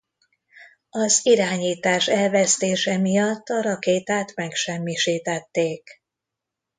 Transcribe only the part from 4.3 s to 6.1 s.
megsemmisítették.